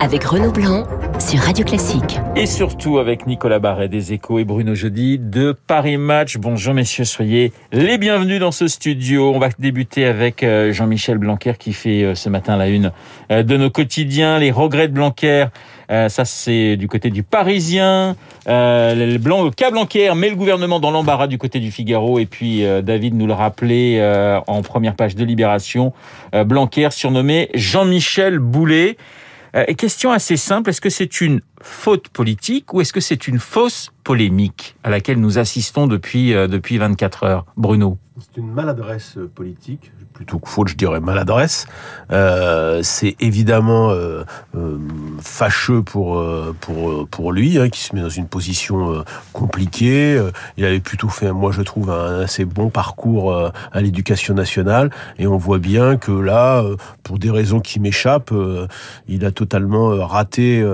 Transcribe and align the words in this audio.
avec 0.00 0.24
Renaud 0.24 0.52
Blanc 0.52 0.84
sur 1.18 1.40
Radio 1.40 1.64
Classique. 1.64 2.20
Et 2.36 2.46
surtout 2.46 2.98
avec 2.98 3.26
Nicolas 3.26 3.58
Barret 3.58 3.88
des 3.88 4.12
Échos 4.12 4.38
et 4.38 4.44
Bruno 4.44 4.74
Jeudi 4.74 5.18
de 5.18 5.56
Paris 5.66 5.96
Match. 5.96 6.36
Bonjour 6.36 6.72
messieurs, 6.72 7.04
soyez 7.04 7.52
les 7.72 7.98
bienvenus 7.98 8.38
dans 8.38 8.52
ce 8.52 8.68
studio. 8.68 9.32
On 9.34 9.38
va 9.38 9.48
débuter 9.58 10.04
avec 10.04 10.42
euh, 10.42 10.72
Jean-Michel 10.72 11.18
Blanquer 11.18 11.54
qui 11.58 11.72
fait 11.72 12.04
euh, 12.04 12.14
ce 12.14 12.28
matin 12.28 12.56
la 12.56 12.68
une 12.68 12.92
euh, 13.32 13.42
de 13.42 13.56
nos 13.56 13.70
quotidiens, 13.70 14.38
les 14.38 14.52
regrets 14.52 14.88
de 14.88 14.92
Blanquer. 14.92 15.46
ça 15.88 16.24
c'est 16.24 16.76
du 16.76 16.86
côté 16.86 17.10
du 17.10 17.22
Parisien. 17.22 18.14
le 18.46 19.50
cas 19.50 19.70
Blanquer 19.70 20.12
met 20.14 20.30
le 20.30 20.36
gouvernement 20.36 20.78
dans 20.78 20.90
l'embarras 20.90 21.26
du 21.26 21.38
côté 21.38 21.58
du 21.58 21.72
Figaro. 21.72 22.18
Et 22.18 22.26
puis 22.26 22.62
David 22.82 23.14
nous 23.14 23.26
le 23.26 23.32
rappelait 23.32 24.00
en 24.46 24.62
première 24.62 24.94
page 24.94 25.16
de 25.16 25.24
Libération. 25.24 25.92
Blanquer 26.44 26.90
surnommé 26.90 27.48
Jean-Michel 27.54 28.38
Boulet. 28.38 28.96
Euh, 29.54 29.64
question 29.74 30.10
assez 30.10 30.36
simple, 30.36 30.70
est-ce 30.70 30.80
que 30.80 30.90
c'est 30.90 31.20
une 31.20 31.40
faute 31.62 32.08
politique 32.08 32.72
ou 32.74 32.80
est-ce 32.80 32.92
que 32.92 33.00
c'est 33.00 33.28
une 33.28 33.38
fausse 33.38 33.92
polémique 34.04 34.76
à 34.84 34.90
laquelle 34.90 35.20
nous 35.20 35.38
assistons 35.38 35.86
depuis, 35.86 36.34
euh, 36.34 36.46
depuis 36.46 36.78
24 36.78 37.24
heures? 37.24 37.46
Bruno 37.56 37.98
C'est 38.20 38.40
une 38.40 38.50
maladresse 38.52 39.16
politique 39.34 39.92
plutôt 40.12 40.40
que 40.40 40.48
faute, 40.48 40.68
je 40.68 40.74
dirais 40.74 40.98
maladresse. 40.98 41.66
Euh, 42.10 42.80
c'est 42.82 43.14
évidemment 43.20 43.90
euh, 43.90 44.24
euh, 44.56 44.78
fâcheux 45.20 45.82
pour 45.82 46.20
pour 46.60 47.08
pour 47.08 47.32
lui, 47.32 47.58
hein, 47.58 47.68
qui 47.68 47.80
se 47.80 47.94
met 47.94 48.02
dans 48.02 48.08
une 48.08 48.26
position 48.26 49.04
compliquée. 49.32 50.20
Il 50.56 50.64
avait 50.64 50.80
plutôt 50.80 51.08
fait, 51.08 51.32
moi 51.32 51.52
je 51.52 51.62
trouve, 51.62 51.90
un 51.90 52.20
assez 52.22 52.44
bon 52.44 52.70
parcours 52.70 53.52
à 53.72 53.80
l'éducation 53.80 54.34
nationale, 54.34 54.90
et 55.18 55.26
on 55.26 55.36
voit 55.36 55.58
bien 55.58 55.96
que 55.96 56.12
là, 56.12 56.64
pour 57.04 57.18
des 57.18 57.30
raisons 57.30 57.60
qui 57.60 57.78
m'échappent, 57.78 58.34
il 59.06 59.24
a 59.24 59.30
totalement 59.30 60.04
raté 60.06 60.66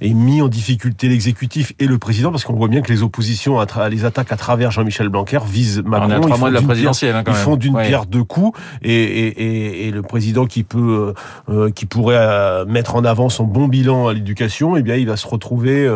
et 0.00 0.14
mis 0.14 0.42
en 0.42 0.48
difficulté 0.48 1.08
l'exécutif 1.08 1.72
et 1.78 1.86
le 1.86 1.98
président, 1.98 2.30
parce 2.30 2.44
qu'on 2.44 2.54
voit 2.54 2.68
bien 2.68 2.82
que 2.82 2.92
les 2.92 3.02
oppositions, 3.02 3.58
les 3.90 4.04
attaques 4.04 4.32
à 4.32 4.36
travers 4.36 4.70
Jean-Michel 4.70 5.08
Blanquer 5.08 5.40
visent 5.46 5.82
Macron. 5.82 6.20
On 6.22 6.28
est 6.28 6.34
à 6.56 6.73
présidentielle. 6.74 7.16
Hein, 7.16 7.24
ils 7.26 7.34
font 7.34 7.56
d'une 7.56 7.76
pierre 7.80 8.06
deux 8.06 8.24
coups 8.24 8.58
et, 8.82 8.92
et, 8.92 9.88
et, 9.88 9.90
le 9.90 10.02
président 10.02 10.46
qui 10.46 10.64
peut, 10.64 11.14
euh, 11.48 11.52
euh, 11.52 11.70
qui 11.70 11.86
pourrait 11.86 12.16
euh, 12.18 12.64
mettre 12.64 12.96
en 12.96 13.04
avant 13.04 13.28
son 13.28 13.44
bon 13.44 13.68
bilan 13.68 14.08
à 14.08 14.12
l'éducation, 14.12 14.76
eh 14.76 14.82
bien, 14.82 14.96
il 14.96 15.06
va 15.06 15.16
se 15.16 15.26
retrouver 15.26 15.88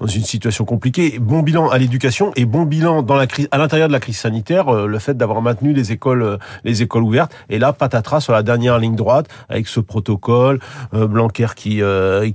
dans 0.00 0.06
une 0.06 0.22
situation 0.22 0.64
compliquée. 0.64 1.18
Bon 1.20 1.40
bilan 1.40 1.68
à 1.68 1.78
l'éducation 1.78 2.32
et 2.36 2.44
bon 2.44 2.62
bilan 2.62 3.02
dans 3.02 3.16
la 3.16 3.26
crise, 3.26 3.48
à 3.50 3.58
l'intérieur 3.58 3.88
de 3.88 3.92
la 3.92 4.00
crise 4.00 4.18
sanitaire, 4.18 4.72
le 4.72 4.98
fait 4.98 5.16
d'avoir 5.16 5.42
maintenu 5.42 5.72
les 5.72 5.92
écoles, 5.92 6.38
les 6.64 6.82
écoles 6.82 7.02
ouvertes. 7.02 7.32
Et 7.48 7.58
là, 7.58 7.72
patatras 7.72 8.20
sur 8.20 8.32
la 8.32 8.42
dernière 8.42 8.78
ligne 8.78 8.96
droite 8.96 9.26
avec 9.48 9.68
ce 9.68 9.80
protocole, 9.80 10.58
Blanquer 10.92 11.48
qui 11.54 11.80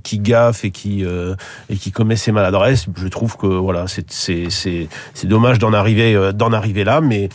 qui 0.02 0.18
gaffe 0.18 0.64
et 0.64 0.70
qui 0.70 1.04
et 1.68 1.76
qui 1.76 1.92
commet 1.92 2.16
ses 2.16 2.32
maladresses. 2.32 2.86
Je 2.94 3.08
trouve 3.08 3.36
que 3.36 3.46
voilà, 3.46 3.86
c'est 3.86 4.10
c'est 4.10 4.48
c'est 4.50 5.26
dommage 5.26 5.58
d'en 5.58 5.72
arriver 5.72 6.32
d'en 6.34 6.52
arriver 6.52 6.84
là, 6.84 7.00
mais 7.00 7.28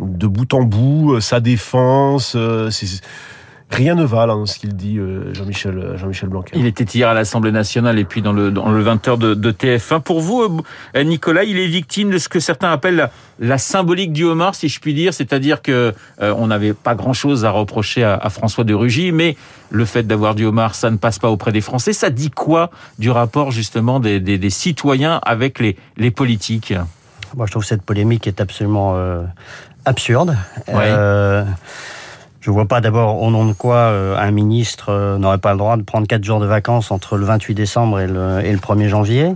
de 0.00 0.26
bout 0.26 0.52
en 0.54 0.62
bout, 0.62 1.14
euh, 1.14 1.20
sa 1.20 1.40
défense, 1.40 2.34
euh, 2.36 2.70
rien 3.70 3.94
ne 3.94 4.04
va 4.04 4.26
là 4.26 4.34
dans 4.34 4.46
ce 4.46 4.58
qu'il 4.58 4.74
dit 4.74 4.98
euh, 4.98 5.32
Jean-Michel 5.34 5.96
Jean-Michel 5.96 6.28
Blanquer. 6.28 6.52
Il 6.56 6.66
était 6.66 6.84
hier 6.84 7.08
à 7.08 7.14
l'Assemblée 7.14 7.52
nationale 7.52 7.98
et 7.98 8.04
puis 8.04 8.20
dans 8.20 8.32
le 8.32 8.50
dans 8.50 8.70
le 8.70 8.84
20h 8.84 9.18
de, 9.18 9.52
TF1. 9.52 10.00
Pour 10.00 10.20
vous, 10.20 10.62
Nicolas, 10.96 11.44
il 11.44 11.58
est 11.58 11.66
victime 11.66 12.10
de 12.10 12.18
ce 12.18 12.28
que 12.28 12.40
certains 12.40 12.70
appellent 12.70 13.10
la, 13.38 13.58
symbolique 13.58 14.12
du 14.12 14.24
homard, 14.24 14.54
si 14.54 14.68
je 14.68 14.80
puis 14.80 14.94
dire, 14.94 15.14
c'est-à-dire 15.14 15.62
que 15.62 15.92
on 16.20 16.46
n'avait 16.46 16.74
pas 16.74 16.94
grand-chose 16.94 17.44
à 17.44 17.50
reprocher 17.50 18.04
à, 18.04 18.28
François 18.30 18.64
de 18.64 18.74
Rugy, 18.74 19.12
mais 19.12 19.36
le 19.70 19.84
fait 19.84 20.04
d'avoir 20.04 20.34
du 20.34 20.44
homard, 20.44 20.74
ça 20.74 20.90
ne 20.90 20.96
passe 20.96 21.18
pas 21.18 21.30
auprès 21.30 21.52
des 21.52 21.60
Français. 21.60 21.92
Ça 21.92 22.10
dit 22.10 22.30
quoi 22.30 22.70
du 22.98 23.10
rapport 23.10 23.50
justement 23.50 23.98
des, 23.98 24.20
des, 24.20 24.50
citoyens 24.50 25.20
avec 25.24 25.58
les, 25.58 25.76
les 25.96 26.10
politiques? 26.10 26.74
Moi, 27.36 27.46
je 27.46 27.50
trouve 27.50 27.64
que 27.64 27.68
cette 27.68 27.82
polémique 27.82 28.28
est 28.28 28.40
absolument 28.40 28.94
absurde. 29.84 30.36
Euh, 30.68 31.44
je 32.40 32.50
vois 32.50 32.66
pas 32.66 32.80
d'abord 32.80 33.22
au 33.22 33.30
nom 33.30 33.46
de 33.46 33.54
quoi 33.54 33.76
euh, 33.76 34.18
un 34.18 34.30
ministre 34.30 34.90
euh, 34.90 35.16
n'aurait 35.16 35.38
pas 35.38 35.52
le 35.52 35.58
droit 35.58 35.78
de 35.78 35.82
prendre 35.82 36.06
quatre 36.06 36.24
jours 36.24 36.40
de 36.40 36.46
vacances 36.46 36.90
entre 36.90 37.16
le 37.16 37.24
28 37.24 37.54
décembre 37.54 38.00
et 38.00 38.06
le, 38.06 38.40
et 38.44 38.52
le 38.52 38.58
1er 38.58 38.88
janvier. 38.88 39.34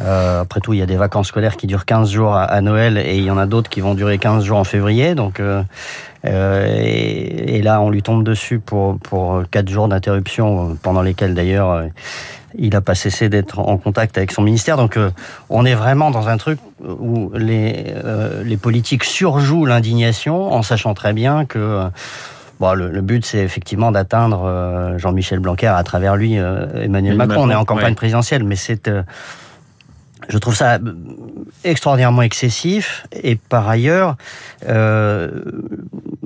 Euh, 0.00 0.40
après 0.40 0.60
tout, 0.60 0.72
il 0.72 0.78
y 0.78 0.82
a 0.82 0.86
des 0.86 0.96
vacances 0.96 1.28
scolaires 1.28 1.56
qui 1.56 1.66
durent 1.66 1.84
15 1.84 2.10
jours 2.10 2.34
à, 2.34 2.44
à 2.44 2.60
Noël 2.60 2.98
et 2.98 3.18
il 3.18 3.24
y 3.24 3.30
en 3.30 3.38
a 3.38 3.46
d'autres 3.46 3.70
qui 3.70 3.80
vont 3.80 3.94
durer 3.94 4.18
15 4.18 4.44
jours 4.44 4.58
en 4.58 4.64
février. 4.64 5.14
Donc, 5.14 5.40
euh, 5.40 5.62
et, 6.24 7.56
et, 7.56 7.62
là, 7.62 7.80
on 7.80 7.90
lui 7.90 8.02
tombe 8.02 8.24
dessus 8.24 8.58
pour, 8.58 8.98
pour 8.98 9.42
4 9.50 9.68
jours 9.68 9.88
d'interruption, 9.88 10.76
pendant 10.82 11.02
lesquels 11.02 11.34
d'ailleurs 11.34 11.84
il 12.58 12.70
n'a 12.70 12.80
pas 12.80 12.94
cessé 12.94 13.28
d'être 13.28 13.58
en 13.58 13.76
contact 13.78 14.18
avec 14.18 14.32
son 14.32 14.42
ministère. 14.42 14.76
Donc 14.76 14.96
euh, 14.96 15.10
on 15.48 15.64
est 15.64 15.74
vraiment 15.74 16.10
dans 16.10 16.28
un 16.28 16.36
truc 16.36 16.58
où 16.82 17.30
les, 17.34 17.86
euh, 18.04 18.42
les 18.44 18.56
politiques 18.56 19.04
surjouent 19.04 19.66
l'indignation 19.66 20.52
en 20.52 20.62
sachant 20.62 20.94
très 20.94 21.12
bien 21.12 21.44
que... 21.44 21.58
Euh, 21.58 21.88
bon, 22.58 22.74
le, 22.74 23.00
but, 23.00 23.24
c'est 23.24 23.38
effectivement 23.38 23.92
d'atteindre 23.92 24.94
Jean-Michel 24.98 25.38
Blanquer 25.38 25.68
à 25.68 25.82
travers 25.82 26.16
lui, 26.16 26.34
Emmanuel 26.34 27.16
Macron. 27.16 27.44
On 27.44 27.50
est 27.50 27.54
en 27.54 27.64
campagne 27.64 27.94
présidentielle, 27.94 28.44
mais 28.44 28.56
c'est 28.56 28.90
je 30.30 30.38
trouve 30.38 30.56
ça 30.56 30.78
extraordinairement 31.64 32.22
excessif. 32.22 33.04
Et 33.22 33.36
par 33.36 33.68
ailleurs, 33.68 34.16
euh, 34.68 35.30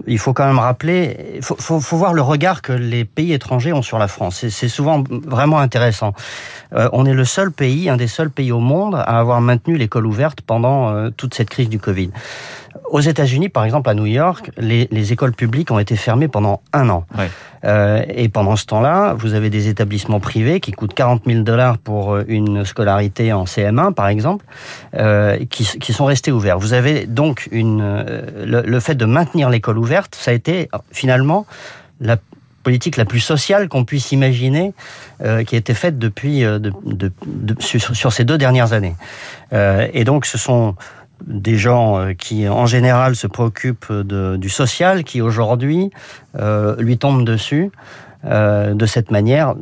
il 0.07 0.19
faut 0.19 0.33
quand 0.33 0.47
même 0.47 0.59
rappeler, 0.59 1.35
il 1.37 1.43
faut, 1.43 1.57
faut, 1.59 1.81
faut, 1.81 1.97
voir 1.97 2.13
le 2.13 2.23
regard 2.23 2.63
que 2.63 2.73
les 2.73 3.05
pays 3.05 3.33
étrangers 3.33 3.73
ont 3.73 3.83
sur 3.83 3.99
la 3.99 4.09
France. 4.09 4.47
C'est 4.49 4.69
souvent 4.69 5.05
vraiment 5.09 5.59
intéressant. 5.59 6.13
Euh, 6.75 6.89
on 6.93 7.07
est 7.07 7.15
le 7.15 7.25
seul 7.25 7.51
pays, 7.51 7.89
un 7.89 7.97
des 7.97 8.07
seuls 8.07 8.31
pays 8.31 8.53
au 8.53 8.61
monde 8.61 8.95
à 8.95 9.19
avoir 9.19 9.41
maintenu 9.41 9.77
l'école 9.77 10.07
ouverte 10.07 10.41
pendant 10.41 10.91
euh, 10.91 11.11
toute 11.17 11.35
cette 11.35 11.51
crise 11.51 11.69
du 11.69 11.79
Covid. 11.79 12.11
Aux 12.91 13.01
États-Unis, 13.01 13.49
par 13.49 13.65
exemple, 13.65 13.89
à 13.89 13.95
New 13.95 14.07
York, 14.07 14.51
les, 14.57 14.89
les, 14.91 15.13
écoles 15.13 15.33
publiques 15.33 15.71
ont 15.71 15.79
été 15.79 15.95
fermées 15.95 16.27
pendant 16.27 16.61
un 16.73 16.89
an. 16.89 17.07
Ouais. 17.17 17.31
Euh, 17.65 18.05
et 18.09 18.29
pendant 18.29 18.57
ce 18.57 18.67
temps-là, 18.67 19.15
vous 19.15 19.35
avez 19.35 19.49
des 19.49 19.69
établissements 19.69 20.21
privés 20.21 20.61
qui 20.61 20.73
coûtent 20.73 20.93
40 20.93 21.23
000 21.25 21.43
dollars 21.43 21.79
pour 21.79 22.19
une 22.27 22.65
scolarité 22.65 23.33
en 23.33 23.45
CM1, 23.45 23.95
par 23.95 24.09
exemple, 24.09 24.45
qui, 25.51 25.79
qui, 25.79 25.93
sont 25.93 26.05
restés 26.05 26.33
ouverts. 26.33 26.59
Vous 26.59 26.73
avez 26.73 27.07
donc 27.07 27.49
une, 27.53 27.83
le, 28.45 28.63
le 28.63 28.81
fait 28.81 28.97
de 28.97 29.05
maintenir 29.05 29.49
l'école 29.49 29.79
ouverte, 29.79 29.94
ça 30.13 30.31
a 30.31 30.35
été 30.35 30.69
finalement 30.91 31.47
la 32.01 32.19
politique 32.65 32.97
la 32.97 33.05
plus 33.05 33.21
sociale 33.21 33.69
qu'on 33.69 33.85
puisse 33.85 34.11
imaginer, 34.11 34.75
euh, 35.23 35.45
qui 35.45 35.55
a 35.55 35.59
été 35.59 35.75
faite 35.75 35.99
depuis 35.99 36.45
euh, 36.45 36.59
sur, 37.61 38.13
ces 38.13 38.25
deux 38.25 38.39
dernières 38.39 38.73
années. 38.73 38.97
Euh, 39.53 39.87
et 39.93 40.03
donc, 40.03 40.27
ce 40.27 40.39
sont 40.39 40.75
des 41.25 41.57
gens 41.57 42.13
qui, 42.19 42.49
en 42.49 42.67
général, 42.67 43.15
se 43.15 43.29
préoccupent 43.29 43.93
du 43.93 44.49
social, 44.49 45.05
qui 45.05 45.23
aujourd'hui 45.23 45.91
lui 46.79 46.99
tombent 46.99 47.25
dessus 47.25 47.71
de 48.25 48.87
cette 48.87 49.11
manière 49.11 49.55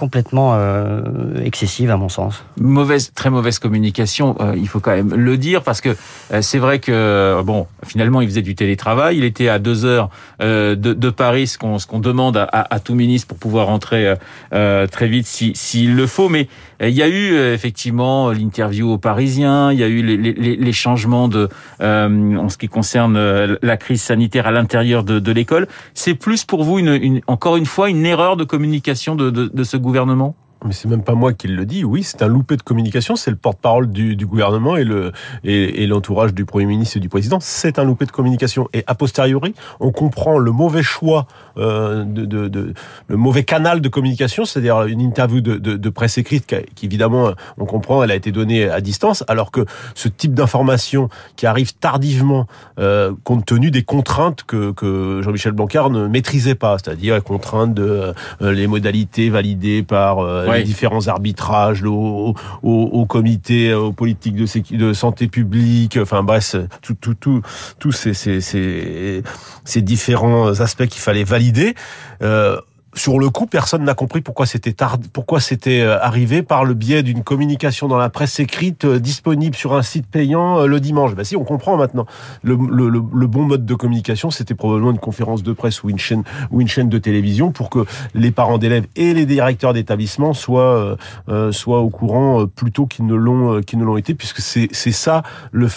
complètement 0.00 0.52
euh, 0.54 1.44
excessive 1.44 1.90
à 1.90 1.98
mon 1.98 2.08
sens. 2.08 2.42
Mauvaise, 2.58 3.12
très 3.14 3.28
mauvaise 3.28 3.58
communication, 3.58 4.34
euh, 4.40 4.54
il 4.56 4.66
faut 4.66 4.80
quand 4.80 4.96
même 4.96 5.14
le 5.14 5.36
dire 5.36 5.62
parce 5.62 5.82
que 5.82 5.90
euh, 6.32 6.40
c'est 6.40 6.58
vrai 6.58 6.78
que 6.78 7.42
bon, 7.44 7.66
finalement, 7.84 8.22
il 8.22 8.28
faisait 8.28 8.40
du 8.40 8.54
télétravail, 8.54 9.18
il 9.18 9.24
était 9.24 9.50
à 9.50 9.58
deux 9.58 9.84
heures 9.84 10.08
de, 10.40 10.74
de, 10.74 11.10
Paris, 11.10 11.48
ce 11.48 11.58
qu'on 11.58 11.76
qu'on 11.76 11.98
demande 11.98 12.38
à, 12.38 12.46
à, 12.50 12.80
tout 12.80 12.94
ministre 12.94 13.28
pour 13.28 13.36
pouvoir 13.36 13.66
rentrer 13.66 14.14
très 14.50 15.08
vite 15.08 15.26
s'il 15.26 15.54
si, 15.54 15.86
le 15.86 16.06
faut, 16.06 16.30
mais 16.30 16.48
il 16.80 16.94
y 16.94 17.02
a 17.02 17.08
eu 17.08 17.36
effectivement 17.52 18.30
l'interview 18.30 18.90
aux 18.90 18.98
Parisiens, 18.98 19.70
il 19.70 19.78
y 19.78 19.82
a 19.82 19.88
eu 19.88 20.02
les, 20.02 20.16
les, 20.16 20.56
les 20.56 20.72
changements 20.72 21.28
de 21.28 21.48
en 21.80 22.48
ce 22.48 22.56
qui 22.56 22.68
concerne 22.68 23.18
la 23.60 23.76
crise 23.76 24.02
sanitaire 24.02 24.46
à 24.46 24.50
l'intérieur 24.50 25.04
de, 25.04 25.18
de 25.18 25.32
l'école. 25.32 25.68
C'est 25.92 26.14
plus 26.14 26.44
pour 26.44 26.64
vous 26.64 26.78
une, 26.78 26.94
une, 26.94 27.20
encore 27.26 27.56
une 27.58 27.66
fois 27.66 27.90
une 27.90 28.06
erreur 28.06 28.36
de 28.36 28.44
communication 28.44 29.14
de, 29.14 29.28
de, 29.30 29.50
de 29.52 29.64
ce 29.64 29.76
gouvernement 29.76 29.89
gouvernement? 29.90 30.36
Mais 30.64 30.72
c'est 30.72 30.88
même 30.88 31.02
pas 31.02 31.14
moi 31.14 31.32
qui 31.32 31.48
le 31.48 31.64
dis. 31.64 31.84
Oui, 31.84 32.02
c'est 32.02 32.22
un 32.22 32.28
loupé 32.28 32.56
de 32.56 32.62
communication. 32.62 33.16
C'est 33.16 33.30
le 33.30 33.36
porte-parole 33.36 33.90
du, 33.90 34.16
du, 34.16 34.26
gouvernement 34.26 34.76
et 34.76 34.84
le 34.84 35.12
et, 35.44 35.82
et 35.82 35.86
l'entourage 35.86 36.34
du 36.34 36.44
premier 36.44 36.66
ministre 36.66 36.96
et 36.96 37.00
du 37.00 37.08
président. 37.08 37.38
C'est 37.40 37.78
un 37.78 37.84
loupé 37.84 38.06
de 38.06 38.10
communication. 38.10 38.68
Et 38.72 38.84
a 38.86 38.94
posteriori, 38.94 39.54
on 39.80 39.90
comprend 39.90 40.38
le 40.38 40.52
mauvais 40.52 40.82
choix, 40.82 41.26
euh, 41.56 42.04
de, 42.04 42.24
de, 42.24 42.48
de, 42.48 42.74
le 43.08 43.16
mauvais 43.16 43.44
canal 43.44 43.80
de 43.80 43.88
communication, 43.88 44.44
c'est-à-dire 44.44 44.82
une 44.82 45.00
interview 45.00 45.40
de, 45.40 45.56
de, 45.56 45.76
de 45.76 45.90
presse 45.90 46.18
écrite 46.18 46.54
qui, 46.74 46.86
évidemment, 46.86 47.32
on 47.58 47.64
comprend, 47.64 48.02
elle 48.02 48.10
a 48.10 48.14
été 48.14 48.32
donnée 48.32 48.68
à 48.68 48.80
distance, 48.80 49.24
alors 49.28 49.50
que 49.50 49.64
ce 49.94 50.08
type 50.08 50.34
d'information 50.34 51.08
qui 51.36 51.46
arrive 51.46 51.74
tardivement, 51.74 52.46
euh, 52.78 53.12
compte 53.24 53.46
tenu 53.46 53.70
des 53.70 53.82
contraintes 53.82 54.44
que, 54.44 54.72
que 54.72 55.20
Jean-Michel 55.22 55.52
Blanquer 55.52 55.84
ne 55.90 56.06
maîtrisait 56.06 56.54
pas, 56.54 56.76
c'est-à-dire 56.78 57.14
les 57.14 57.20
contraintes 57.20 57.74
de 57.74 58.12
euh, 58.42 58.52
les 58.52 58.66
modalités 58.66 59.30
validées 59.30 59.82
par 59.82 60.20
euh, 60.50 60.58
les 60.58 60.64
différents 60.64 61.08
arbitrages, 61.08 61.82
au, 61.82 62.34
au, 62.62 62.72
au, 62.92 63.06
comité, 63.06 63.74
aux 63.74 63.92
politiques 63.92 64.36
de, 64.36 64.76
de 64.76 64.92
santé 64.92 65.26
publique, 65.28 65.98
enfin 66.00 66.22
bref, 66.22 66.56
tout, 66.82 66.94
tout, 66.94 67.14
tout, 67.14 67.42
tous 67.78 67.92
ces, 67.92 68.14
ces, 68.14 68.40
ces, 68.40 69.22
ces 69.64 69.82
différents 69.82 70.60
aspects 70.60 70.86
qu'il 70.86 71.00
fallait 71.02 71.24
valider. 71.24 71.74
Euh, 72.22 72.60
sur 72.94 73.20
le 73.20 73.30
coup, 73.30 73.46
personne 73.46 73.84
n'a 73.84 73.94
compris 73.94 74.20
pourquoi 74.20 74.46
c'était 74.46 74.72
tard, 74.72 74.98
pourquoi 75.12 75.40
c'était 75.40 75.80
euh, 75.80 76.00
arrivé 76.00 76.42
par 76.42 76.64
le 76.64 76.74
biais 76.74 77.02
d'une 77.04 77.22
communication 77.22 77.86
dans 77.86 77.98
la 77.98 78.10
presse 78.10 78.40
écrite 78.40 78.84
euh, 78.84 78.98
disponible 78.98 79.54
sur 79.54 79.74
un 79.74 79.82
site 79.82 80.06
payant 80.06 80.60
euh, 80.60 80.66
le 80.66 80.80
dimanche. 80.80 81.14
Ben 81.14 81.24
si, 81.24 81.36
on 81.36 81.44
comprend 81.44 81.76
maintenant. 81.76 82.06
Le, 82.42 82.56
le, 82.56 82.88
le 82.88 83.26
bon 83.26 83.44
mode 83.44 83.64
de 83.64 83.74
communication, 83.74 84.30
c'était 84.30 84.54
probablement 84.54 84.90
une 84.90 84.98
conférence 84.98 85.44
de 85.44 85.52
presse 85.52 85.84
ou 85.84 85.90
une 85.90 85.98
chaîne 85.98 86.24
ou 86.50 86.60
une 86.60 86.66
chaîne 86.68 86.88
de 86.88 86.98
télévision 86.98 87.52
pour 87.52 87.70
que 87.70 87.84
les 88.14 88.32
parents 88.32 88.58
d'élèves 88.58 88.86
et 88.96 89.14
les 89.14 89.24
directeurs 89.24 89.72
d'établissement 89.72 90.32
soient 90.34 90.96
euh, 91.28 91.52
soient 91.52 91.80
au 91.80 91.90
courant 91.90 92.46
plus 92.46 92.72
tôt 92.72 92.86
qu'ils 92.86 93.06
ne 93.06 93.14
l'ont 93.14 93.60
qu'ils 93.60 93.78
ne 93.78 93.84
l'ont 93.84 93.96
été, 93.98 94.14
puisque 94.14 94.40
c'est 94.40 94.68
c'est 94.72 94.92
ça 94.92 95.22
le 95.52 95.68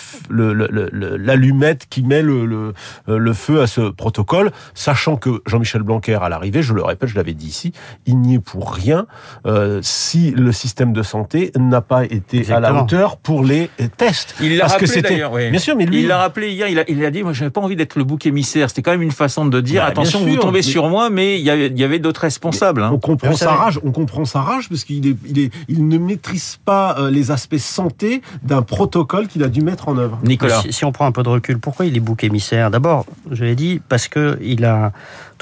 l'allumette 1.17 1.85
qui 1.89 2.03
met 2.03 2.21
le, 2.21 2.45
le 2.45 2.73
le 3.07 3.33
feu 3.33 3.61
à 3.61 3.67
ce 3.67 3.81
protocole, 3.81 4.51
sachant 4.73 5.15
que 5.15 5.41
Jean-Michel 5.45 5.83
Blanquer 5.83 6.15
à 6.15 6.29
l'arrivée, 6.29 6.63
je 6.63 6.73
le 6.73 6.83
répète 6.83 7.02
je 7.05 7.15
l'avais 7.15 7.33
dit 7.33 7.47
ici, 7.47 7.73
il 8.05 8.19
n'y 8.19 8.35
est 8.35 8.39
pour 8.39 8.73
rien 8.73 9.05
euh, 9.45 9.79
si 9.81 10.31
le 10.31 10.51
système 10.51 10.93
de 10.93 11.03
santé 11.03 11.51
n'a 11.57 11.81
pas 11.81 12.05
été 12.05 12.51
à 12.51 12.59
la 12.59 12.73
hauteur 12.73 13.17
pour 13.17 13.43
les 13.43 13.69
tests. 13.97 14.35
Il 14.41 14.57
l'a 14.57 14.67
rappelé 14.67 15.01
d'ailleurs. 15.01 15.31
Bien 15.33 15.59
sûr, 15.59 15.75
mais 15.75 15.85
lui, 15.85 16.01
il 16.01 16.07
l'a 16.07 16.17
rappelé 16.17 16.51
hier. 16.51 16.67
Il 16.67 16.79
a, 16.79 16.83
il 16.87 17.03
a 17.03 17.11
dit, 17.11 17.23
moi, 17.23 17.33
j'avais 17.33 17.51
pas 17.51 17.61
envie 17.61 17.75
d'être 17.75 17.95
le 17.95 18.03
bouc 18.03 18.25
émissaire. 18.25 18.69
C'était 18.69 18.81
quand 18.81 18.91
même 18.91 19.01
une 19.01 19.11
façon 19.11 19.45
de 19.45 19.61
dire, 19.61 19.81
bah, 19.81 19.87
attention, 19.87 20.25
vous 20.25 20.37
tombez 20.37 20.61
sur 20.61 20.89
moi, 20.89 21.09
mais 21.09 21.39
il 21.39 21.45
y 21.45 21.49
avait, 21.49 21.99
d'autres 21.99 22.21
responsables. 22.21 22.83
Hein. 22.83 22.91
On 22.93 22.99
comprend 22.99 23.33
sa 23.33 23.51
rage. 23.51 23.79
On 23.83 23.91
comprend 23.91 24.25
sa 24.25 24.41
rage 24.41 24.67
parce 24.67 24.83
qu'il 24.83 25.07
est, 25.07 25.15
il 25.25 25.39
est, 25.39 25.51
il 25.67 25.87
ne 25.87 25.97
maîtrise 25.97 26.59
pas 26.65 26.95
euh, 26.97 27.11
les 27.11 27.31
aspects 27.31 27.57
santé 27.57 28.21
d'un 28.43 28.61
protocole 28.61 29.27
qu'il 29.27 29.43
a 29.43 29.47
dû 29.47 29.61
mettre 29.61 29.87
en 29.87 29.97
œuvre. 29.97 30.19
Nicolas, 30.23 30.61
si, 30.61 30.73
si, 30.73 30.85
on 30.85 30.91
prend 30.91 31.05
un 31.05 31.11
peu 31.11 31.23
de 31.23 31.29
recul, 31.29 31.59
pourquoi 31.59 31.85
il 31.85 31.95
est 31.95 32.01
bouc 32.01 32.23
émissaire? 32.23 32.71
D'abord, 32.71 33.05
je 33.31 33.45
l'ai 33.45 33.55
dit, 33.55 33.81
parce 33.87 34.07
que 34.07 34.37
il 34.41 34.65
a 34.65 34.91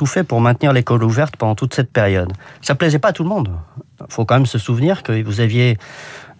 fait 0.05 0.23
pour 0.23 0.41
maintenir 0.41 0.73
l'école 0.73 1.03
ouverte 1.03 1.35
pendant 1.35 1.55
toute 1.55 1.73
cette 1.73 1.91
période. 1.91 2.31
Ça 2.61 2.75
plaisait 2.75 2.99
pas 2.99 3.09
à 3.09 3.13
tout 3.13 3.23
le 3.23 3.29
monde. 3.29 3.51
Il 3.99 4.13
faut 4.13 4.25
quand 4.25 4.35
même 4.35 4.45
se 4.45 4.57
souvenir 4.57 5.03
que 5.03 5.21
vous 5.23 5.39
aviez 5.39 5.77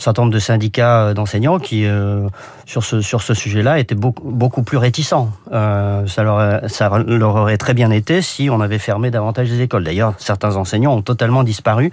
certain 0.01 0.23
nombre 0.23 0.33
de 0.33 0.39
syndicats 0.39 1.07
euh, 1.07 1.13
d'enseignants 1.13 1.59
qui, 1.59 1.85
euh, 1.85 2.27
sur 2.65 2.83
ce, 2.83 3.33
sujet-là, 3.33 3.79
étaient 3.79 3.95
beaucoup, 3.95 4.63
plus 4.63 4.77
réticents. 4.77 5.29
Euh, 5.51 6.05
ça, 6.07 6.23
leur, 6.23 7.35
aurait 7.35 7.57
très 7.57 7.73
bien 7.73 7.91
été 7.91 8.21
si 8.21 8.49
on 8.49 8.61
avait 8.61 8.79
fermé 8.79 9.11
davantage 9.11 9.49
les 9.49 9.61
écoles. 9.61 9.83
D'ailleurs, 9.83 10.13
certains 10.17 10.55
enseignants 10.55 10.93
ont 10.93 11.01
totalement 11.01 11.43
disparu 11.43 11.91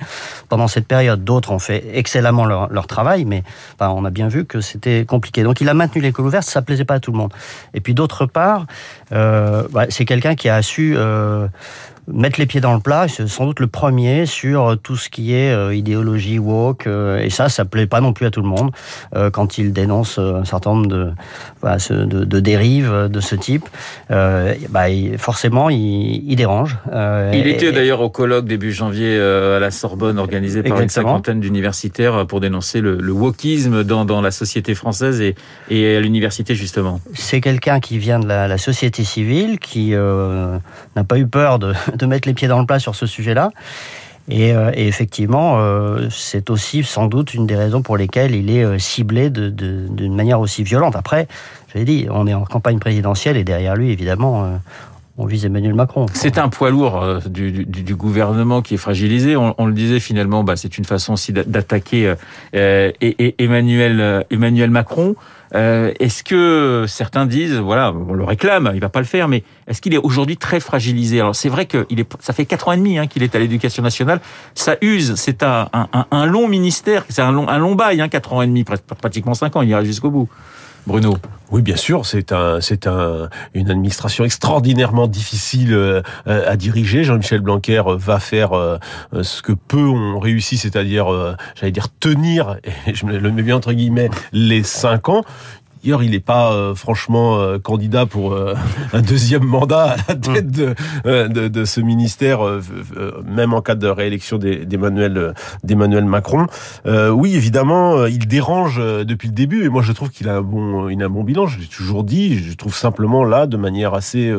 pendant 0.48 0.68
cette 0.68 0.86
période. 0.86 1.24
D'autres 1.24 1.50
ont 1.52 1.58
fait 1.58 1.84
excellemment 1.94 2.44
leur, 2.44 2.86
travail, 2.86 3.24
mais 3.24 3.42
on 3.80 4.04
a 4.04 4.10
bien 4.10 4.28
vu 4.28 4.46
que 4.46 4.60
c'était 4.60 5.04
compliqué. 5.04 5.42
Donc 5.42 5.60
il 5.60 5.68
a 5.68 5.74
maintenu 5.74 6.00
l'école 6.00 6.26
ouverte, 6.26 6.44
ça 6.44 6.62
plaisait 6.62 6.86
pas 6.86 6.94
à 6.94 7.00
tout 7.00 7.12
le 7.12 7.18
monde. 7.18 7.32
Et 7.74 7.80
puis 7.80 7.92
d'autre 7.92 8.24
part, 8.24 8.66
c'est 9.10 10.04
quelqu'un 10.04 10.34
qui 10.34 10.48
a 10.48 10.62
su... 10.62 10.96
Euh, 12.08 12.12
mettre 12.12 12.38
les 12.38 12.46
pieds 12.46 12.60
dans 12.60 12.74
le 12.74 12.80
plat. 12.80 13.06
C'est 13.08 13.26
sans 13.28 13.46
doute 13.46 13.60
le 13.60 13.66
premier 13.66 14.26
sur 14.26 14.76
tout 14.82 14.96
ce 14.96 15.08
qui 15.08 15.34
est 15.34 15.52
euh, 15.52 15.74
idéologie 15.74 16.38
woke. 16.38 16.86
Euh, 16.86 17.18
et 17.18 17.30
ça, 17.30 17.48
ça 17.48 17.64
plaît 17.64 17.86
pas 17.86 18.00
non 18.00 18.12
plus 18.12 18.26
à 18.26 18.30
tout 18.30 18.42
le 18.42 18.48
monde 18.48 18.70
euh, 19.14 19.30
quand 19.30 19.58
il 19.58 19.72
dénonce 19.72 20.18
un 20.18 20.44
certain 20.44 20.70
nombre 20.70 20.86
de, 20.86 21.12
de, 21.90 22.24
de 22.24 22.40
dérives 22.40 23.08
de 23.10 23.20
ce 23.20 23.34
type. 23.34 23.66
Bah, 24.08 24.84
forcément, 25.18 25.70
il, 25.70 26.30
il 26.30 26.36
dérange. 26.36 26.76
il 27.32 27.46
était 27.46 27.72
d'ailleurs 27.72 28.00
au 28.00 28.10
colloque 28.10 28.46
début 28.46 28.72
janvier 28.72 29.18
à 29.18 29.58
la 29.58 29.70
Sorbonne, 29.70 30.18
organisé 30.18 30.62
par 30.62 30.80
une 30.80 30.88
cinquantaine 30.88 31.40
d'universitaires 31.40 32.26
pour 32.26 32.40
dénoncer 32.40 32.80
le, 32.80 32.96
le 32.96 33.12
wokisme 33.12 33.84
dans, 33.84 34.04
dans, 34.04 34.20
la 34.20 34.30
société 34.30 34.74
française 34.74 35.20
et, 35.20 35.34
et 35.70 35.96
à 35.96 36.00
l'université 36.00 36.54
justement. 36.54 37.00
C'est 37.14 37.40
quelqu'un 37.40 37.80
qui 37.80 37.98
vient 37.98 38.18
de 38.18 38.26
la, 38.26 38.48
la 38.48 38.58
société 38.58 39.04
civile, 39.04 39.58
qui 39.58 39.90
n'a 39.90 41.04
pas 41.06 41.18
eu 41.18 41.26
peur 41.26 41.58
de, 41.58 41.72
de 41.98 42.06
mettre 42.06 42.26
les 42.26 42.34
pieds 42.34 42.48
dans 42.48 42.60
le 42.60 42.66
plat 42.66 42.78
sur 42.78 42.94
ce 42.94 43.06
sujet-là. 43.06 43.50
Et, 44.30 44.52
euh, 44.52 44.70
effectivement, 44.74 45.58
euh, 45.58 46.08
c'est 46.10 46.50
aussi 46.50 46.84
sans 46.84 47.06
doute 47.06 47.32
une 47.34 47.46
des 47.46 47.56
raisons 47.56 47.80
pour 47.80 47.96
lesquelles 47.96 48.34
il 48.34 48.50
est 48.50 48.64
euh, 48.64 48.78
ciblé 48.78 49.30
d'une 49.30 50.14
manière 50.14 50.40
aussi 50.40 50.62
violente. 50.62 50.96
Après, 50.96 51.28
je 51.72 51.78
l'ai 51.78 51.84
dit, 51.84 52.06
on 52.10 52.26
est 52.26 52.34
en 52.34 52.44
campagne 52.44 52.78
présidentielle 52.78 53.36
et 53.36 53.44
derrière 53.44 53.74
lui, 53.74 53.90
évidemment, 53.90 54.60
on 55.16 55.26
vise 55.26 55.44
Emmanuel 55.44 55.74
Macron. 55.74 56.06
C'est 56.14 56.38
un 56.38 56.48
poids 56.48 56.70
lourd 56.70 57.20
du, 57.28 57.94
gouvernement 57.94 58.62
qui 58.62 58.74
est 58.74 58.78
fragilisé. 58.78 59.36
On, 59.36 59.66
le 59.66 59.72
disait 59.72 60.00
finalement, 60.00 60.44
bah, 60.44 60.56
c'est 60.56 60.78
une 60.78 60.86
façon 60.86 61.14
aussi 61.14 61.32
d'attaquer 61.32 62.14
Emmanuel, 62.52 64.24
Emmanuel 64.30 64.70
Macron. 64.70 65.14
Euh, 65.54 65.92
est-ce 65.98 66.22
que 66.22 66.84
certains 66.86 67.26
disent, 67.26 67.54
voilà, 67.54 67.92
on 67.92 68.12
le 68.12 68.24
réclame, 68.24 68.70
il 68.74 68.80
va 68.80 68.88
pas 68.88 69.00
le 69.00 69.06
faire, 69.06 69.28
mais 69.28 69.44
est-ce 69.66 69.80
qu'il 69.80 69.94
est 69.94 69.98
aujourd'hui 69.98 70.36
très 70.36 70.60
fragilisé? 70.60 71.20
Alors 71.20 71.34
c'est 71.34 71.48
vrai 71.48 71.66
que 71.66 71.86
il 71.90 72.00
est, 72.00 72.08
ça 72.20 72.32
fait 72.32 72.44
quatre 72.44 72.68
ans 72.68 72.72
et 72.72 72.76
demi 72.76 72.98
hein, 72.98 73.06
qu'il 73.06 73.22
est 73.22 73.34
à 73.34 73.38
l'Éducation 73.38 73.82
nationale. 73.82 74.20
Ça 74.54 74.76
use, 74.82 75.14
c'est 75.16 75.42
un, 75.42 75.68
un, 75.72 76.06
un, 76.10 76.26
long 76.26 76.48
ministère, 76.48 77.04
c'est 77.08 77.22
un 77.22 77.32
long, 77.32 77.48
un 77.48 77.58
long 77.58 77.74
bail, 77.74 78.00
hein, 78.00 78.08
quatre 78.08 78.32
ans 78.32 78.42
et 78.42 78.46
demi, 78.46 78.64
pratiquement 78.64 79.34
cinq 79.34 79.56
ans, 79.56 79.62
il 79.62 79.70
ira 79.70 79.84
jusqu'au 79.84 80.10
bout. 80.10 80.28
Bruno. 80.88 81.18
Oui, 81.50 81.62
bien 81.62 81.76
sûr, 81.76 82.04
c'est 82.06 82.32
un, 82.32 82.60
c'est 82.62 82.86
un, 82.86 83.28
une 83.52 83.70
administration 83.70 84.24
extraordinairement 84.24 85.06
difficile 85.06 85.72
euh, 85.74 86.02
à 86.24 86.56
diriger. 86.56 87.04
Jean-Michel 87.04 87.40
Blanquer 87.40 87.82
va 87.86 88.20
faire 88.20 88.52
euh, 88.54 88.78
ce 89.22 89.42
que 89.42 89.52
peu 89.52 89.82
ont 89.82 90.18
réussi, 90.18 90.56
c'est-à-dire, 90.56 91.12
euh, 91.12 91.36
j'allais 91.54 91.72
dire 91.72 91.88
tenir, 92.00 92.56
et 92.86 92.94
je 92.94 93.04
le 93.06 93.30
mets 93.30 93.42
bien 93.42 93.56
entre 93.56 93.72
guillemets, 93.72 94.08
les 94.32 94.62
cinq 94.62 95.10
ans. 95.10 95.24
D'ailleurs, 95.82 96.02
il 96.02 96.10
n'est 96.10 96.20
pas 96.20 96.52
euh, 96.52 96.74
franchement 96.74 97.38
euh, 97.38 97.58
candidat 97.58 98.06
pour 98.06 98.32
euh, 98.32 98.54
un 98.92 99.00
deuxième 99.00 99.44
mandat 99.44 99.90
à 99.92 99.96
la 100.08 100.14
tête 100.16 100.50
de, 100.50 100.74
de, 101.04 101.48
de 101.48 101.64
ce 101.64 101.80
ministère, 101.80 102.40
même 103.24 103.54
en 103.54 103.60
cas 103.60 103.74
de 103.74 103.86
réélection 103.86 104.38
d'Emmanuel 104.38 105.34
d'Emmanuel 105.62 106.04
Macron. 106.04 106.46
oui, 106.86 107.34
évidemment, 107.34 108.06
il 108.06 108.26
dérange 108.26 108.78
depuis 108.78 109.28
le 109.28 109.34
début, 109.34 109.64
et 109.64 109.68
moi 109.68 109.82
je 109.82 109.92
trouve 109.92 110.10
qu'il 110.10 110.28
a 110.28 110.36
un 110.36 110.42
bon, 110.42 110.88
il 110.88 111.02
a 111.02 111.06
un 111.06 111.10
bon 111.10 111.24
bilan. 111.24 111.46
Je 111.46 111.58
l'ai 111.58 111.66
toujours 111.66 112.04
dit. 112.04 112.38
Je 112.38 112.54
trouve 112.54 112.74
simplement 112.74 113.24
là, 113.24 113.46
de 113.46 113.56
manière 113.56 113.94
assez 113.94 114.32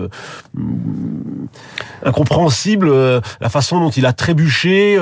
incompréhensible, 2.03 2.91
la 3.41 3.50
façon 3.50 3.80
dont 3.80 3.89
il 3.89 4.06
a 4.06 4.13
trébuché. 4.13 4.97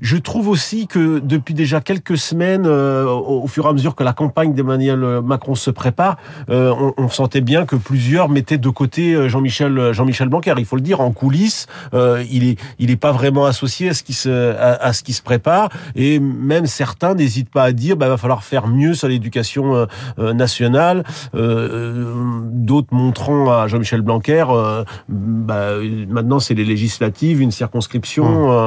je 0.00 0.16
trouve 0.16 0.48
aussi 0.48 0.86
que 0.86 1.18
depuis 1.18 1.54
déjà 1.54 1.80
quelques 1.80 2.18
semaines, 2.18 2.66
au, 2.66 3.42
au, 3.42 3.46
fur 3.46 3.66
et 3.66 3.68
à 3.68 3.72
mesure 3.72 3.94
que 3.94 4.04
la 4.04 4.12
campagne 4.12 4.54
d'Emmanuel 4.54 5.20
Macron 5.22 5.54
se 5.54 5.70
prépare, 5.80 6.18
euh, 6.50 6.74
on, 6.78 6.92
on, 7.04 7.08
sentait 7.08 7.40
bien 7.40 7.64
que 7.64 7.74
plusieurs 7.74 8.28
mettaient 8.28 8.58
de 8.58 8.68
côté 8.68 9.14
euh, 9.14 9.30
Jean-Michel 9.30 9.78
euh, 9.78 9.92
Jean-Michel 9.94 10.28
Blanquer. 10.28 10.52
Il 10.58 10.66
faut 10.66 10.76
le 10.76 10.82
dire 10.82 11.00
en 11.00 11.10
coulisses, 11.10 11.66
euh, 11.94 12.22
il 12.30 12.44
est 12.44 12.56
il 12.78 12.90
est 12.90 13.00
pas 13.06 13.12
vraiment 13.12 13.46
associé 13.46 13.88
à 13.88 13.94
ce 13.94 14.02
qui 14.02 14.12
se 14.12 14.54
à, 14.56 14.74
à 14.88 14.92
ce 14.92 15.02
qui 15.02 15.14
se 15.14 15.22
prépare 15.22 15.70
et 15.96 16.20
même 16.20 16.66
certains 16.66 17.14
n'hésitent 17.14 17.50
pas 17.50 17.64
à 17.64 17.72
dire 17.72 17.96
bah 17.96 18.08
va 18.10 18.18
falloir 18.18 18.44
faire 18.44 18.66
mieux 18.66 18.92
sur 18.92 19.08
l'éducation 19.08 19.86
nationale. 20.18 21.04
D'autres 21.32 22.92
montrant 22.92 23.50
à 23.50 23.66
Jean-Michel 23.68 24.02
Blanquer 24.02 24.44
bah, 25.08 25.66
maintenant 26.08 26.40
c'est 26.40 26.54
les 26.54 26.66
législatives, 26.74 27.40
une 27.40 27.54
circonscription 27.62 28.26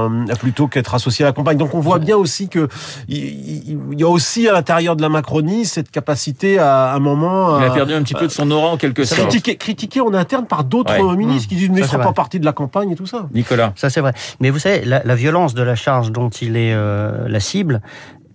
mmh. 0.09 0.33
plutôt 0.39 0.67
qu'être 0.67 0.95
associé 0.95 1.25
à 1.25 1.27
la 1.29 1.33
campagne. 1.33 1.57
Donc 1.57 1.75
on 1.75 1.79
voit 1.79 1.99
bien 1.99 2.17
aussi 2.17 2.49
que 2.49 2.67
il, 3.07 3.77
il 3.91 3.99
y 3.99 4.03
a 4.03 4.09
aussi 4.09 4.47
à 4.47 4.53
l'intérieur 4.53 4.95
de 4.95 5.01
la 5.01 5.09
Macronie 5.09 5.65
cette 5.65 5.91
capacité 5.91 6.57
à, 6.57 6.93
à 6.93 6.99
moment. 7.03 7.59
Il 7.59 7.65
a 7.65 7.69
perdu 7.69 7.93
un 7.93 8.01
petit 8.01 8.15
peu 8.15 8.25
de 8.25 8.31
son 8.31 8.49
aura 8.49 8.69
en 8.69 8.77
quelque 8.77 9.03
sorte. 9.03 9.21
Critiqué, 9.21 9.55
critiqué 9.55 10.01
en 10.01 10.13
interne 10.13 10.47
par 10.47 10.63
d'autres 10.63 11.15
ministres 11.15 11.49
qui 11.49 11.55
disent 11.55 11.69
mais 11.69 11.79
il 11.79 11.83
ne 11.83 11.87
fera 11.87 12.01
pas 12.01 12.13
partie 12.13 12.39
de 12.39 12.45
la 12.45 12.53
campagne 12.53 12.91
et 12.91 12.95
tout 12.95 13.05
ça. 13.05 13.27
Nicolas. 13.33 13.73
Ça 13.75 13.89
c'est 13.89 14.01
vrai. 14.01 14.13
Mais 14.39 14.49
vous 14.49 14.59
savez, 14.59 14.83
la, 14.85 15.03
la, 15.03 15.15
violence 15.15 15.53
de 15.53 15.61
la 15.61 15.75
charge 15.75 16.11
dont 16.11 16.29
il 16.29 16.57
est 16.57 16.73
euh, 16.73 17.27
la 17.27 17.39
cible 17.39 17.81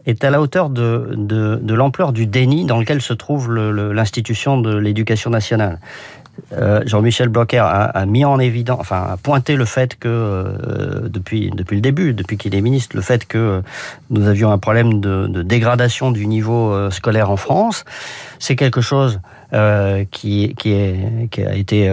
est 0.06 0.24
à 0.24 0.30
la 0.30 0.40
hauteur 0.40 0.70
de, 0.70 1.10
de, 1.14 1.58
de 1.62 1.74
l'ampleur 1.74 2.12
du 2.12 2.26
déni 2.26 2.64
dans 2.64 2.78
lequel 2.78 3.02
se 3.02 3.12
trouve 3.12 3.52
l'institution 3.52 4.58
de 4.60 4.74
l'éducation 4.74 5.30
nationale. 5.30 5.80
Euh, 6.52 6.82
Jean-Michel 6.86 7.28
Blanquer 7.28 7.58
a, 7.58 8.06
mis 8.06 8.24
en 8.24 8.38
évidence, 8.38 8.78
enfin, 8.80 9.06
a 9.10 9.16
pointé 9.16 9.56
le 9.56 9.64
fait 9.64 9.98
que 9.98 10.08
euh, 10.08 11.08
depuis 11.08 11.50
le 11.50 11.80
début, 11.80 12.14
depuis 12.14 12.36
qu'il 12.36 12.54
est 12.54 12.60
ministre, 12.60 12.96
le 12.96 13.02
fait 13.02 13.26
que 13.26 13.62
nous 14.10 14.26
avions 14.26 14.50
un 14.50 14.58
problème 14.58 15.00
de, 15.00 15.42
dégradation 15.42 16.10
du 16.10 16.26
niveau 16.26 16.72
euh, 16.72 16.90
scolaire 16.90 17.30
en 17.30 17.36
France, 17.36 17.84
c'est 18.38 18.56
quelque 18.56 18.80
chose 18.80 19.20
qui 20.10 20.54
a 20.64 21.54
été 21.54 21.90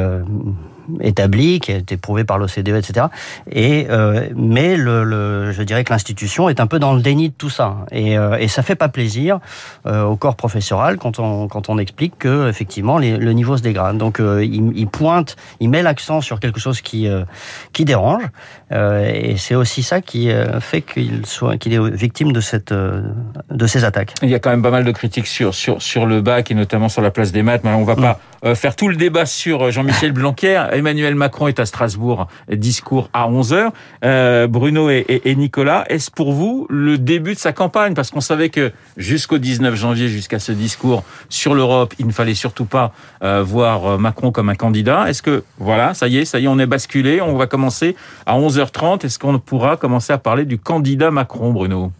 euh, 0.90 0.98
établi, 1.02 1.60
qui 1.60 1.72
a 1.72 1.76
été 1.78 1.98
prouvé 1.98 2.24
par 2.24 2.38
l'OCDE, 2.38 2.70
etc. 2.70 3.08
Et 3.52 3.88
euh, 3.90 4.30
mais 4.36 4.78
le, 4.78 5.04
le, 5.04 5.52
je 5.52 5.64
dirais 5.64 5.84
que 5.84 5.92
l'institution 5.94 6.50
est 6.50 6.60
un 6.60 6.68
peu 6.68 6.80
dans 6.80 6.94
le 6.94 7.02
déni 7.02 7.30
de 7.30 7.34
tout 7.34 7.50
ça, 7.50 7.78
et, 7.92 8.18
euh, 8.18 8.38
et 8.38 8.48
ça 8.48 8.64
fait 8.64 8.76
pas 8.76 8.90
plaisir 8.90 9.40
euh, 9.86 10.04
au 10.04 10.16
corps 10.16 10.36
professoral 10.36 10.98
quand 10.98 11.20
on 11.20 11.48
quand 11.48 11.70
on 11.70 11.78
explique 11.78 12.18
que 12.18 12.50
effectivement 12.50 12.98
les, 12.98 13.18
le 13.18 13.34
niveau 13.34 13.58
se 13.58 13.62
dégrade. 13.62 13.98
Donc 13.98 14.20
euh, 14.20 14.44
il, 14.44 14.72
il, 14.76 14.88
pointe, 14.88 15.36
il 15.60 15.70
met 15.70 15.82
l'accent 15.82 16.22
sur 16.22 16.40
quelque 16.40 16.60
chose 16.60 16.82
qui 16.82 17.08
euh, 17.08 17.24
qui 17.74 17.86
dérange, 17.86 18.24
euh, 18.72 19.12
et 19.14 19.38
c'est 19.38 19.56
aussi 19.56 19.84
ça 19.84 20.02
qui 20.02 20.30
fait 20.60 20.82
qu'il 20.82 21.26
soit 21.26 21.58
qu'il 21.58 21.74
est 21.74 21.90
victime 21.96 22.32
de 22.32 22.42
cette 22.42 22.74
de 22.74 23.68
ces 23.68 23.84
attaques. 23.84 24.14
Il 24.22 24.30
y 24.30 24.36
a 24.36 24.40
quand 24.40 24.50
même 24.50 24.62
pas 24.62 24.72
mal 24.72 24.84
de 24.84 24.92
critiques 24.92 25.28
sur 25.28 25.54
sur 25.54 25.82
sur 25.82 26.06
le 26.06 26.22
bac 26.22 26.52
et 26.52 26.56
notamment 26.56 26.90
sur 26.90 27.02
la 27.02 27.12
place 27.12 27.32
des 27.32 27.44
maths. 27.44 27.64
Mais 27.64 27.72
on 27.72 27.84
va 27.84 27.96
pas 27.96 28.20
mmh. 28.44 28.56
faire 28.56 28.76
tout 28.76 28.88
le 28.88 28.96
débat 28.96 29.26
sur 29.26 29.72
Jean-Michel 29.72 30.12
Blanquer. 30.14 30.64
Emmanuel 30.76 31.16
Macron 31.16 31.48
est 31.48 31.60
à 31.60 31.66
Strasbourg, 31.66 32.28
discours 32.52 33.10
à 33.14 33.30
11h. 33.30 33.72
Euh, 34.04 34.48
Bruno 34.48 34.90
et, 34.90 35.36
Nicolas, 35.36 35.86
est-ce 35.90 36.12
pour 36.12 36.34
vous 36.34 36.68
le 36.70 36.98
début 36.98 37.34
de 37.34 37.40
sa 37.40 37.54
campagne? 37.54 37.94
Parce 37.94 38.12
qu'on 38.12 38.22
savait 38.22 38.50
que 38.50 38.72
jusqu'au 38.98 39.38
19 39.38 39.76
janvier, 39.76 40.08
jusqu'à 40.08 40.40
ce 40.40 40.52
discours 40.52 41.04
sur 41.30 41.56
l'Europe, 41.56 41.94
il 42.00 42.08
ne 42.08 42.12
fallait 42.12 42.34
surtout 42.34 42.66
pas 42.66 42.94
euh, 43.24 43.44
voir 43.44 44.00
Macron 44.00 44.32
comme 44.32 44.50
un 44.50 44.56
candidat. 44.56 45.10
Est-ce 45.10 45.22
que, 45.22 45.44
voilà, 45.60 45.94
ça 45.94 46.08
y 46.08 46.18
est, 46.18 46.26
ça 46.26 46.40
y 46.40 46.46
est, 46.46 46.48
on 46.48 46.60
est 46.60 46.66
basculé, 46.66 47.22
on 47.22 47.36
va 47.36 47.48
commencer 47.48 47.96
à 48.26 48.38
11h30. 48.38 49.06
Est-ce 49.06 49.20
qu'on 49.20 49.40
pourra 49.40 49.78
commencer 49.78 50.14
à 50.14 50.18
parler 50.18 50.46
du 50.46 50.58
candidat 50.58 51.12
Macron, 51.12 51.52
Bruno? 51.52 51.92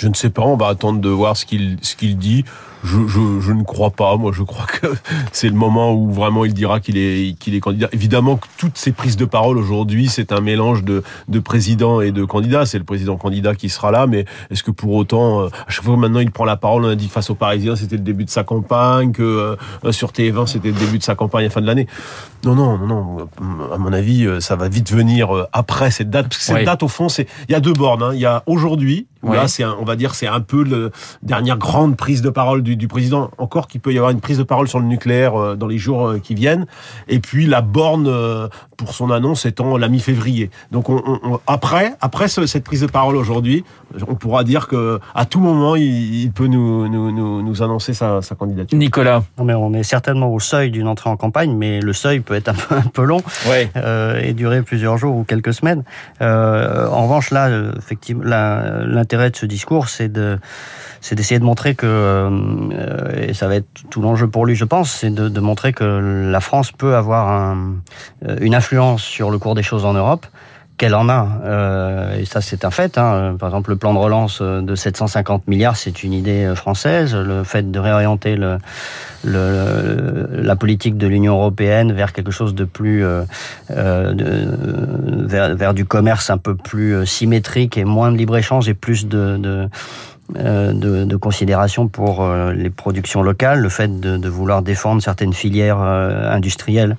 Je 0.00 0.08
ne 0.08 0.14
sais 0.14 0.30
pas, 0.30 0.42
on 0.42 0.56
va 0.56 0.68
attendre 0.68 1.00
de 1.00 1.08
voir 1.10 1.36
ce 1.36 1.44
qu'il 1.44 1.76
ce 1.82 1.94
qu'il 1.94 2.16
dit 2.16 2.44
je, 2.82 3.06
je, 3.06 3.40
je, 3.40 3.52
ne 3.52 3.62
crois 3.62 3.90
pas. 3.90 4.16
Moi, 4.16 4.32
je 4.34 4.42
crois 4.42 4.66
que 4.66 4.86
c'est 5.32 5.48
le 5.48 5.54
moment 5.54 5.92
où 5.92 6.10
vraiment 6.10 6.44
il 6.44 6.54
dira 6.54 6.80
qu'il 6.80 6.96
est, 6.96 7.38
qu'il 7.38 7.54
est 7.54 7.60
candidat. 7.60 7.88
Évidemment 7.92 8.36
que 8.36 8.46
toutes 8.58 8.78
ces 8.78 8.92
prises 8.92 9.16
de 9.16 9.24
parole 9.24 9.58
aujourd'hui, 9.58 10.08
c'est 10.08 10.32
un 10.32 10.40
mélange 10.40 10.84
de, 10.84 11.02
de 11.28 11.38
président 11.38 12.00
et 12.00 12.12
de 12.12 12.24
candidat. 12.24 12.66
C'est 12.66 12.78
le 12.78 12.84
président 12.84 13.16
candidat 13.16 13.54
qui 13.54 13.68
sera 13.68 13.90
là, 13.90 14.06
mais 14.06 14.24
est-ce 14.50 14.62
que 14.62 14.70
pour 14.70 14.94
autant, 14.94 15.42
euh, 15.42 15.48
à 15.66 15.70
chaque 15.70 15.84
fois 15.84 15.94
que 15.94 16.00
maintenant 16.00 16.20
il 16.20 16.30
prend 16.30 16.44
la 16.44 16.56
parole, 16.56 16.84
on 16.84 16.88
a 16.88 16.94
dit 16.94 17.08
face 17.08 17.30
aux 17.30 17.34
Parisiens, 17.34 17.76
c'était 17.76 17.96
le 17.96 18.02
début 18.02 18.24
de 18.24 18.30
sa 18.30 18.44
campagne, 18.44 19.12
que 19.12 19.56
euh, 19.84 19.92
sur 19.92 20.10
TF1, 20.10 20.46
c'était 20.46 20.68
le 20.68 20.78
début 20.78 20.98
de 20.98 21.02
sa 21.02 21.14
campagne 21.14 21.42
à 21.42 21.48
la 21.48 21.50
fin 21.50 21.60
de 21.60 21.66
l'année. 21.66 21.86
Non, 22.44 22.54
non, 22.54 22.78
non, 22.78 22.86
non. 22.86 23.28
À 23.72 23.78
mon 23.78 23.92
avis, 23.92 24.24
euh, 24.24 24.40
ça 24.40 24.56
va 24.56 24.68
vite 24.68 24.90
venir 24.90 25.46
après 25.52 25.90
cette 25.90 26.10
date. 26.10 26.28
Parce 26.28 26.38
que 26.38 26.44
cette 26.44 26.64
date, 26.64 26.82
au 26.82 26.88
fond, 26.88 27.08
c'est 27.08 27.26
il 27.48 27.52
y 27.52 27.54
a 27.54 27.60
deux 27.60 27.74
bornes. 27.74 28.02
Hein. 28.02 28.12
Il 28.14 28.20
y 28.20 28.26
a 28.26 28.42
aujourd'hui, 28.46 29.06
là, 29.22 29.48
c'est 29.48 29.64
on 29.64 29.84
va 29.84 29.96
dire, 29.96 30.14
c'est 30.14 30.26
un 30.26 30.40
peu 30.40 30.64
la 30.64 30.90
dernière 31.22 31.58
grande 31.58 31.96
prise 31.96 32.22
de 32.22 32.30
parole 32.30 32.62
du 32.62 32.70
du, 32.76 32.88
président, 32.88 33.30
encore 33.38 33.68
qu'il 33.68 33.80
peut 33.80 33.92
y 33.92 33.98
avoir 33.98 34.10
une 34.10 34.20
prise 34.20 34.38
de 34.38 34.42
parole 34.42 34.68
sur 34.68 34.80
le 34.80 34.86
nucléaire 34.86 35.34
euh, 35.34 35.56
dans 35.56 35.66
les 35.66 35.78
jours 35.78 36.06
euh, 36.06 36.18
qui 36.18 36.34
viennent. 36.34 36.66
Et 37.08 37.20
puis 37.20 37.46
la 37.46 37.60
borne 37.60 38.06
euh, 38.08 38.48
pour 38.80 38.94
son 38.94 39.10
annonce 39.10 39.44
étant 39.44 39.76
la 39.76 39.88
mi-février. 39.88 40.50
Donc 40.70 40.88
on, 40.88 41.02
après, 41.46 41.94
après 42.00 42.28
cette 42.28 42.64
prise 42.64 42.80
de 42.80 42.86
parole 42.86 43.14
aujourd'hui, 43.16 43.62
on 44.08 44.14
pourra 44.14 44.42
dire 44.42 44.68
que 44.68 44.98
à 45.14 45.26
tout 45.26 45.40
moment 45.40 45.76
il, 45.76 46.30
peut 46.32 46.46
nous, 46.46 46.88
nous, 46.88 47.42
nous, 47.42 47.62
annoncer 47.62 47.92
sa, 47.92 48.22
sa, 48.22 48.34
candidature. 48.34 48.78
Nicolas. 48.78 49.22
Non 49.36 49.44
mais 49.44 49.52
on 49.52 49.74
est 49.74 49.82
certainement 49.82 50.32
au 50.32 50.40
seuil 50.40 50.70
d'une 50.70 50.88
entrée 50.88 51.10
en 51.10 51.18
campagne, 51.18 51.54
mais 51.54 51.80
le 51.80 51.92
seuil 51.92 52.20
peut 52.20 52.34
être 52.34 52.48
un 52.48 52.54
peu, 52.54 52.74
un 52.86 52.88
peu 52.88 53.04
long 53.04 53.20
ouais. 53.48 53.70
euh, 53.76 54.18
et 54.22 54.32
durer 54.32 54.62
plusieurs 54.62 54.96
jours 54.96 55.14
ou 55.14 55.24
quelques 55.24 55.52
semaines. 55.52 55.84
Euh, 56.22 56.88
en 56.88 57.02
revanche, 57.02 57.30
là, 57.30 57.50
effectivement, 57.76 58.24
l'intérêt 59.10 59.30
de 59.30 59.36
ce 59.36 59.46
discours, 59.46 59.88
c'est 59.88 60.08
de 60.08 60.38
c'est 61.00 61.16
d'essayer 61.16 61.40
de 61.40 61.44
montrer 61.44 61.74
que, 61.74 61.86
euh, 61.86 63.26
et 63.28 63.34
ça 63.34 63.48
va 63.48 63.56
être 63.56 63.66
tout 63.90 64.02
l'enjeu 64.02 64.28
pour 64.28 64.46
lui, 64.46 64.54
je 64.54 64.64
pense, 64.64 64.90
c'est 64.90 65.10
de, 65.10 65.40
montrer 65.40 65.72
que 65.72 66.28
la 66.30 66.40
France 66.40 66.72
peut 66.72 66.94
avoir 66.94 67.56
euh, 67.56 68.36
une 68.40 68.54
influence 68.54 69.02
sur 69.02 69.30
le 69.30 69.38
cours 69.38 69.54
des 69.54 69.62
choses 69.62 69.84
en 69.84 69.94
Europe 69.94 70.26
qu'elle 70.80 70.94
en 70.94 71.10
a. 71.10 71.28
Euh, 71.44 72.18
et 72.18 72.24
ça, 72.24 72.40
c'est 72.40 72.64
un 72.64 72.70
fait. 72.70 72.96
Hein. 72.96 73.36
Par 73.38 73.50
exemple, 73.50 73.68
le 73.68 73.76
plan 73.76 73.92
de 73.92 73.98
relance 73.98 74.40
de 74.40 74.74
750 74.74 75.46
milliards, 75.46 75.76
c'est 75.76 76.02
une 76.02 76.14
idée 76.14 76.54
française. 76.56 77.14
Le 77.14 77.44
fait 77.44 77.70
de 77.70 77.78
réorienter 77.78 78.34
le, 78.34 78.56
le, 79.22 80.26
la 80.32 80.56
politique 80.56 80.96
de 80.96 81.06
l'Union 81.06 81.34
européenne 81.34 81.92
vers 81.92 82.14
quelque 82.14 82.30
chose 82.30 82.54
de 82.54 82.64
plus, 82.64 83.04
euh, 83.04 83.24
de, 83.68 85.26
vers, 85.26 85.54
vers, 85.54 85.74
du 85.74 85.84
commerce 85.84 86.30
un 86.30 86.38
peu 86.38 86.54
plus 86.54 87.04
symétrique 87.04 87.76
et 87.76 87.84
moins 87.84 88.10
de 88.10 88.16
libre 88.16 88.38
échange 88.38 88.66
et 88.70 88.74
plus 88.74 89.06
de, 89.06 89.36
de 89.36 89.68
euh, 90.36 90.72
de, 90.72 91.04
de, 91.04 91.16
considération 91.16 91.88
pour 91.88 92.22
euh, 92.22 92.52
les 92.52 92.70
productions 92.70 93.20
locales, 93.20 93.60
le 93.60 93.68
fait 93.68 94.00
de, 94.00 94.16
de 94.16 94.28
vouloir 94.28 94.62
défendre 94.62 95.02
certaines 95.02 95.32
filières 95.32 95.80
euh, 95.80 96.30
industrielles 96.30 96.96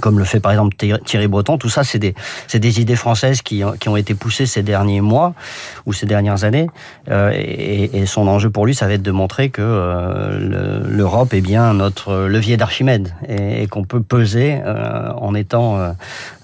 comme 0.00 0.18
le 0.18 0.24
fait 0.24 0.40
par 0.40 0.52
exemple 0.52 0.76
Thierry 0.76 1.28
Breton. 1.28 1.58
Tout 1.58 1.68
ça, 1.68 1.84
c'est 1.84 1.98
des, 1.98 2.14
des 2.52 2.80
idées 2.80 2.96
françaises 2.96 3.42
qui, 3.42 3.62
qui 3.80 3.88
ont 3.88 3.96
été 3.96 4.14
poussées 4.14 4.46
ces 4.46 4.62
derniers 4.62 5.00
mois 5.00 5.34
ou 5.86 5.92
ces 5.92 6.06
dernières 6.06 6.44
années. 6.44 6.68
Euh, 7.10 7.30
et, 7.34 8.06
son 8.06 8.26
enjeu 8.26 8.50
pour 8.50 8.66
lui, 8.66 8.74
ça 8.74 8.86
va 8.86 8.94
être 8.94 9.02
de 9.02 9.10
montrer 9.10 9.50
que 9.50 9.62
euh, 9.62 10.80
l'Europe 10.86 11.32
est 11.34 11.40
bien 11.40 11.72
notre 11.72 12.26
levier 12.26 12.56
d'Archimède 12.56 13.14
et, 13.28 13.66
qu'on 13.68 13.84
peut 13.84 14.02
peser 14.02 14.60
euh, 14.64 15.12
en 15.12 15.34
étant 15.34 15.94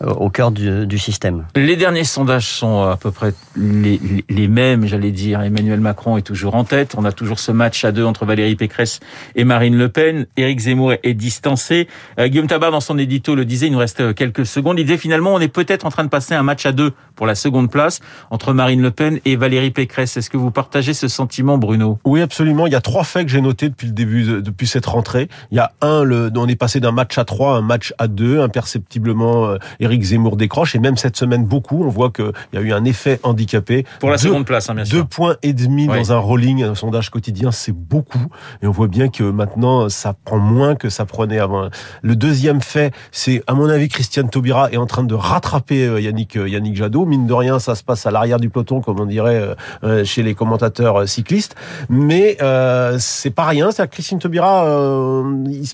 au 0.01 0.31
cœur 0.31 0.51
du, 0.51 0.99
système. 0.99 1.45
Les 1.55 1.77
derniers 1.77 2.05
sondages 2.05 2.47
sont 2.47 2.83
à 2.83 2.97
peu 2.97 3.11
près 3.11 3.33
les, 3.57 4.01
les 4.29 4.49
mêmes, 4.49 4.87
j'allais 4.87 5.13
dire. 5.13 5.43
Emmanuel 5.43 5.81
Macron 5.81 6.17
est 6.17 6.23
toujours 6.23 6.55
en 6.55 6.65
tête. 6.65 6.95
On 6.97 7.05
a 7.05 7.13
toujours 7.13 7.39
ce 7.39 7.53
match 7.53 7.85
à 7.85 7.93
deux 7.93 8.05
entre 8.05 8.25
Valérie 8.25 8.57
Pécresse 8.57 9.01
et 9.37 9.45
Marine 9.45 9.77
Le 9.77 9.89
Pen. 9.89 10.27
Éric 10.37 10.61
Zemmour 10.61 10.95
est 11.03 11.15
distancé. 11.15 11.89
Guillaume 12.19 12.49
Tabar, 12.49 12.71
dans 12.71 12.81
son 12.81 12.99
édito, 12.99 13.35
le 13.39 13.45
disait, 13.45 13.67
il 13.69 13.73
nous 13.73 13.79
reste 13.79 14.15
quelques 14.15 14.45
secondes. 14.45 14.77
Disait 14.77 14.99
finalement, 14.99 15.33
on 15.35 15.41
est 15.41 15.49
peut-être 15.49 15.87
en 15.87 15.91
train 15.91 16.05
de 16.05 16.09
passer 16.09 16.35
un 16.35 16.43
match 16.43 16.67
à 16.67 16.73
deux 16.73 16.93
pour 17.17 17.27
la 17.27 17.35
seconde 17.35 17.71
place 17.71 18.01
entre 18.31 18.53
Marine 18.53 18.83
Le 18.83 18.91
Pen 18.91 19.21
et 19.25 19.37
Valérie 19.37 19.71
Pécresse. 19.71 20.17
Est-ce 20.17 20.31
que 20.31 20.37
vous 20.37 20.51
partagez 20.51 20.95
ce 20.95 21.09
sentiment, 21.09 21.59
Bruno? 21.59 21.99
Oui, 22.05 22.21
absolument. 22.21 22.67
Il 22.67 22.73
y 22.73 22.77
a 22.77 22.81
trois 22.81 23.05
faits 23.05 23.27
que 23.27 23.33
j'ai 23.33 23.41
notés 23.41 23.69
depuis 23.71 23.87
le 23.87 23.93
début, 23.93 24.43
depuis 24.43 24.67
cette 24.67 24.87
rentrée. 24.87 25.29
Il 25.51 25.57
y 25.57 25.61
a 25.61 25.73
un, 25.81 26.03
le, 26.03 26.31
on 26.37 26.47
est 26.47 26.57
passé 26.57 26.81
d'un 26.81 26.93
match 26.93 27.17
à 27.19 27.25
trois 27.25 27.55
à 27.55 27.59
un 27.59 27.63
match 27.63 27.95
à 27.99 28.09
deux. 28.09 28.41
Imperceptiblement, 28.41 29.47
euh, 29.47 29.59
Éric 29.81 30.03
Zemmour 30.03 30.37
décroche. 30.37 30.75
Et 30.75 30.79
même 30.79 30.97
cette 30.97 31.17
semaine, 31.17 31.45
beaucoup, 31.45 31.85
on 31.85 31.89
voit 31.89 32.11
qu'il 32.11 32.33
y 32.53 32.57
a 32.57 32.61
eu 32.61 32.73
un 32.73 32.85
effet 32.85 33.21
handicapé. 33.23 33.85
Pour 34.01 34.11
la 34.11 34.19
seconde 34.19 34.45
place, 34.45 34.69
hein, 34.71 34.75
bien 34.75 34.85
sûr. 34.85 34.99
Deux 34.99 35.05
points 35.05 35.37
et 35.43 35.53
demi 35.53 35.87
dans 35.87 36.13
un 36.13 36.19
rolling, 36.19 36.63
un 36.63 36.75
sondage 36.75 37.11
quotidien, 37.11 37.51
c'est 37.51 37.73
beaucoup. 37.73 38.27
Et 38.63 38.67
on 38.67 38.73
voit 38.73 38.89
bien 38.89 39.09
que 39.09 39.25
maintenant, 39.25 39.89
ça 39.89 40.15
prend 40.25 40.39
moins 40.39 40.75
que 40.75 40.89
ça 40.89 41.05
prenait 41.05 41.39
avant. 41.39 41.69
Le 42.03 42.17
deuxième 42.17 42.61
fait, 42.61 42.95
c'est 43.11 43.28
à 43.47 43.55
mon 43.55 43.69
avis, 43.69 43.89
Christiane 43.89 44.31
Taubira 44.31 44.71
est 44.71 44.77
en 44.77 44.87
train 44.87 45.05
de 45.05 45.15
rattraper 45.15 45.87
euh, 45.87 46.01
Yannick, 46.01 46.37
euh, 46.37 46.49
Yannick 46.49 46.77
Jadot. 46.77 47.05
Mine 47.05 47.27
de 47.27 47.33
rien, 47.33 47.59
ça 47.59 47.75
se 47.75 47.83
passe 47.83 48.07
à 48.07 48.11
l'arrière 48.11 48.41
du 48.41 48.49
peloton, 48.49 48.81
comme 48.81 49.01
on 49.01 49.07
dirait 49.07 49.55
euh, 49.85 50.05
chez 50.05 50.23
les 50.23 50.35
commentateurs 50.35 51.09
cyclistes. 51.09 51.55
Mais 51.89 52.37
euh, 52.43 52.97
c'est 52.99 53.31
pas 53.31 53.47
rien. 53.47 53.71
C'est 53.71 53.89
Christiane 53.91 54.19
Taubira, 54.19 54.67
euh, 54.67 55.45
il, 55.47 55.67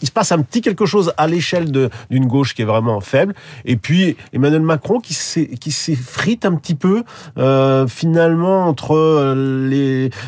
il, 0.00 0.06
se 0.06 0.12
passe 0.12 0.32
un 0.32 0.42
petit 0.42 0.60
quelque 0.60 0.86
chose 0.86 1.12
à 1.16 1.26
l'échelle 1.26 1.70
d'une 2.10 2.26
gauche 2.26 2.54
qui 2.54 2.62
est 2.62 2.66
vraiment 2.66 3.00
faible. 3.00 3.34
Et 3.64 3.76
puis 3.76 4.16
Emmanuel 4.32 4.62
Macron 4.62 5.00
qui 5.00 5.14
s'effrite 5.14 6.44
un 6.44 6.54
petit 6.54 6.74
peu 6.74 7.02
finalement 7.88 8.66
entre 8.66 9.34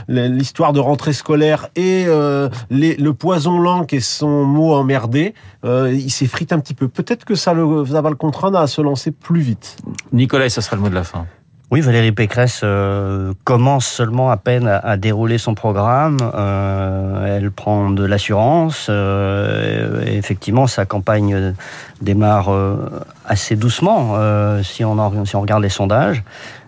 l'histoire 0.09 0.73
de 0.73 0.81
rentrée 0.81 1.13
scolaire 1.13 1.69
et 1.77 2.07
le 2.07 3.11
poison 3.11 3.59
lent 3.59 3.85
qui 3.85 3.97
est 3.97 4.01
son 4.01 4.45
mot 4.45 4.75
emmerdé. 4.75 5.35
il 5.65 6.11
s'effrite 6.11 6.53
un 6.53 6.58
petit 6.61 6.75
peu. 6.75 6.89
Peut-être 6.89 7.25
que 7.25 7.35
ça, 7.35 7.53
le, 7.55 7.85
ça 7.87 8.01
va 8.01 8.11
le 8.11 8.17
contraindre 8.17 8.59
à 8.59 8.67
se 8.67 8.81
lancer 8.81 9.11
plus 9.11 9.41
vite. 9.41 9.77
Nicolas, 10.13 10.49
ça 10.49 10.61
sera 10.61 10.77
le 10.77 10.83
mot 10.83 10.89
de 10.89 10.95
la 10.95 11.05
fin. 11.05 11.27
Oui, 11.71 11.83
Valérie 11.83 12.13
Pécresse 12.13 12.63
euh, 12.65 13.35
commence 13.45 13.87
seulement 13.87 14.31
à 14.31 14.39
peine 14.39 14.67
à, 14.67 14.79
à 14.79 14.97
dérouler 14.97 15.37
son 15.37 15.55
programme. 15.55 16.17
Euh, 16.23 17.37
elle 17.37 17.51
prend 17.51 17.91
de 17.91 18.07
l'assurance. 18.07 18.87
Euh, 18.89 20.03
effectivement, 20.07 20.67
sa 20.67 20.87
campagne 20.87 21.55
démarre 22.01 22.51
euh, 22.51 22.89
assez 23.27 23.55
doucement 23.55 24.13
euh, 24.15 24.63
si 24.63 24.83
on, 24.83 25.27
si, 25.27 25.37
on 25.37 25.43
regarde 25.43 25.63
les 25.63 25.69
sondages. 25.69 26.23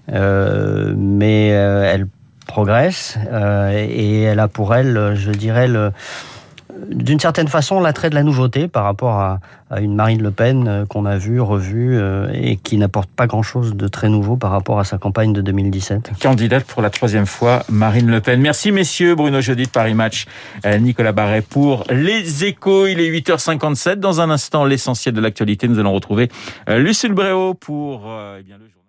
mais 0.07 1.47
elle 1.47 2.07
progresse 2.47 3.17
et 3.73 4.23
elle 4.23 4.41
a 4.41 4.49
pour 4.49 4.75
elle, 4.75 5.15
je 5.15 5.31
dirais, 5.31 5.67
le 5.69 5.93
d'une 6.89 7.21
certaine 7.21 7.49
façon 7.49 7.81
l'attrait 7.81 8.11
de 8.11 8.15
la 8.15 8.23
nouveauté 8.23 8.69
par 8.69 8.85
rapport 8.85 9.15
à, 9.15 9.41
une 9.81 9.95
Marine 9.95 10.21
Le 10.21 10.33
Pen 10.33 10.67
euh, 10.67 10.85
qu'on 10.85 11.07
a 11.07 11.17
vue, 11.17 11.41
revue 11.41 11.97
euh, 11.97 12.29
et 12.35 12.57
qui 12.57 12.77
n'apporte 12.77 13.09
pas 13.09 13.29
grand-chose 13.29 13.77
de 13.77 13.87
très 13.87 14.09
nouveau 14.09 14.37
par 14.37 14.51
rapport 14.51 14.81
à 14.81 14.85
sa 14.85 14.99
campagne 14.99 15.33
de 15.33 15.43
2017. 15.43 16.11
Candidate 16.21 16.65
pour 16.65 16.83
la 16.83 16.91
troisième 16.91 17.27
fois, 17.27 17.63
Marine 17.69 18.11
Le 18.11 18.21
Pen. 18.21 18.41
Merci 18.41 18.73
messieurs, 18.73 19.15
Bruno 19.15 19.41
Jeudi 19.41 19.65
de 19.65 19.69
Paris 19.69 19.95
Match, 19.95 20.27
euh, 20.67 20.79
Nicolas 20.79 21.13
Barret 21.13 21.43
pour 21.43 21.85
les 21.89 22.45
échos. 22.45 22.89
Il 22.89 22.99
est 22.99 23.11
8h57. 23.11 23.97
Dans 23.97 24.21
un 24.21 24.31
instant, 24.31 24.65
l'essentiel 24.65 25.15
de 25.15 25.21
l'actualité, 25.21 25.69
nous 25.69 25.79
allons 25.79 25.93
retrouver 25.93 26.29
Lucille 26.67 27.13
Bréau 27.13 27.55
pour 27.55 28.03
eh 28.07 28.43
le 28.43 28.67
jour. 28.67 28.80